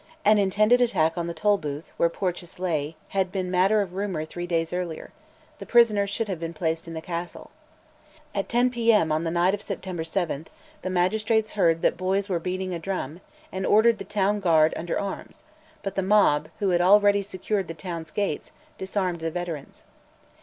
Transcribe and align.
An 0.25 0.39
intended 0.39 0.81
attack 0.81 1.15
on 1.15 1.27
the 1.27 1.33
Tolbooth, 1.35 1.91
where 1.97 2.09
Porteous 2.09 2.57
lay, 2.57 2.95
had 3.09 3.31
been 3.31 3.51
matter 3.51 3.81
of 3.83 3.93
rumour 3.93 4.25
three 4.25 4.47
days 4.47 4.73
earlier: 4.73 5.11
the 5.59 5.65
prisoner 5.67 6.07
should 6.07 6.27
have 6.27 6.39
been 6.39 6.55
placed 6.55 6.87
in 6.87 6.95
the 6.95 7.03
Castle. 7.03 7.51
At 8.33 8.49
10 8.49 8.71
P.M. 8.71 9.11
on 9.11 9.25
the 9.25 9.29
night 9.29 9.53
of 9.53 9.61
September 9.61 10.03
7 10.03 10.47
the 10.81 10.89
magistrates 10.89 11.51
heard 11.51 11.83
that 11.83 11.97
boys 11.97 12.29
were 12.29 12.39
beating 12.39 12.73
a 12.73 12.79
drum, 12.79 13.21
and 13.51 13.63
ordered 13.63 13.99
the 13.99 14.03
Town 14.03 14.39
Guard 14.39 14.73
under 14.75 14.99
arms; 14.99 15.43
but 15.83 15.93
the 15.93 16.01
mob, 16.01 16.49
who 16.57 16.69
had 16.71 16.81
already 16.81 17.21
secured 17.21 17.67
the 17.67 17.75
town's 17.75 18.09
gates, 18.09 18.51
disarmed 18.79 19.19
the 19.19 19.29
veterans. 19.29 19.83